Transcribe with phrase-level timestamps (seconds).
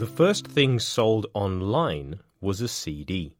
[0.00, 3.34] The first thing sold online was a CD.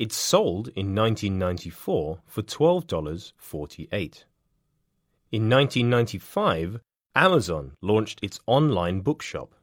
[0.00, 4.24] It sold in 1994 for $12.48.
[5.30, 6.80] In 1995,
[7.14, 9.54] Amazon launched its online bookshop,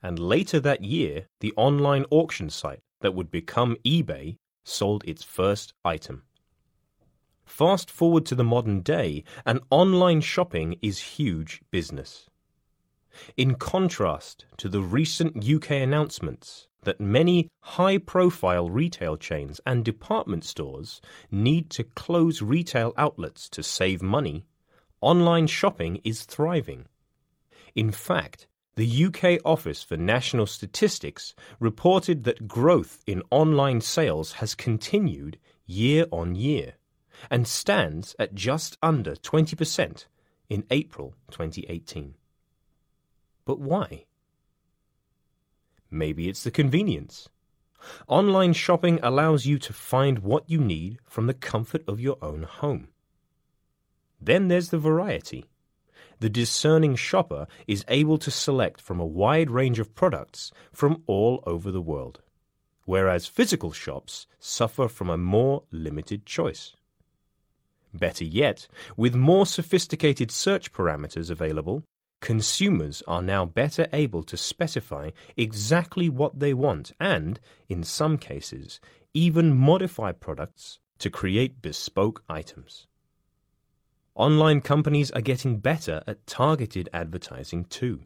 [0.00, 5.74] and later that year, the online auction site that would become eBay sold its first
[5.84, 6.22] item.
[7.44, 12.30] Fast forward to the modern day, and online shopping is huge business.
[13.36, 20.44] In contrast to the recent UK announcements that many high profile retail chains and department
[20.44, 21.00] stores
[21.30, 24.46] need to close retail outlets to save money,
[25.00, 26.86] online shopping is thriving.
[27.74, 28.46] In fact,
[28.76, 36.06] the UK Office for National Statistics reported that growth in online sales has continued year
[36.12, 36.74] on year
[37.30, 40.06] and stands at just under 20%
[40.48, 42.14] in April 2018.
[43.46, 44.04] But why?
[45.90, 47.28] Maybe it's the convenience.
[48.08, 52.42] Online shopping allows you to find what you need from the comfort of your own
[52.42, 52.88] home.
[54.20, 55.46] Then there's the variety.
[56.18, 61.42] The discerning shopper is able to select from a wide range of products from all
[61.46, 62.22] over the world,
[62.84, 66.74] whereas physical shops suffer from a more limited choice.
[67.92, 71.84] Better yet, with more sophisticated search parameters available,
[72.26, 78.80] consumers are now better able to specify exactly what they want and, in some cases,
[79.14, 82.88] even modify products to create bespoke items.
[84.16, 88.00] Online companies are getting better at targeted advertising too.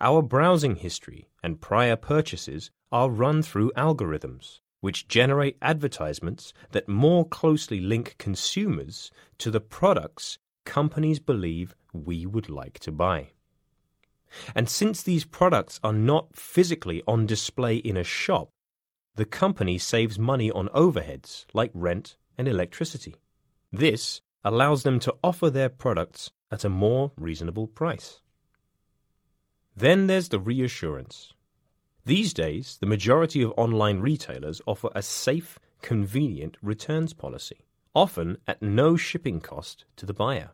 [0.00, 7.26] Our browsing history and prior purchases are run through algorithms, which generate advertisements that more
[7.26, 13.28] closely link consumers to the products companies believe we would like to buy.
[14.54, 18.50] And since these products are not physically on display in a shop,
[19.14, 23.14] the company saves money on overheads like rent and electricity.
[23.72, 28.20] This allows them to offer their products at a more reasonable price.
[29.74, 31.32] Then there's the reassurance.
[32.04, 38.62] These days, the majority of online retailers offer a safe, convenient returns policy, often at
[38.62, 40.50] no shipping cost to the buyer.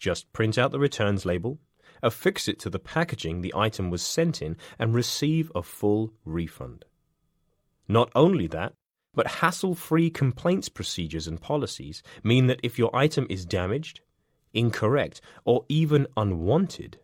[0.00, 1.60] Just print out the returns label,
[2.02, 6.86] affix it to the packaging the item was sent in, and receive a full refund.
[7.86, 8.72] Not only that,
[9.12, 14.00] but hassle free complaints procedures and policies mean that if your item is damaged,
[14.54, 16.98] incorrect, or even unwanted,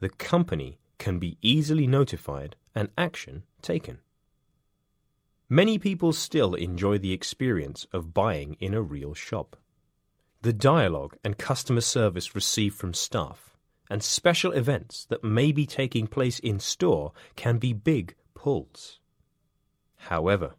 [0.00, 3.98] the company can be easily notified and action taken.
[5.48, 9.56] Many people still enjoy the experience of buying in a real shop.
[10.42, 13.56] The dialogue and customer service received from staff
[13.88, 18.98] and special events that may be taking place in store can be big pulls.
[20.08, 20.54] However,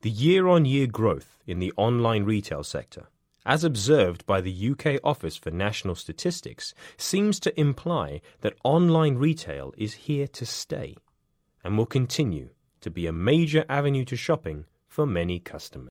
[0.00, 3.06] the year on year growth in the online retail sector,
[3.46, 9.72] as observed by the UK Office for National Statistics, seems to imply that online retail
[9.78, 10.96] is here to stay
[11.62, 12.48] and will continue
[12.80, 15.90] to be a major avenue to shopping for many customers.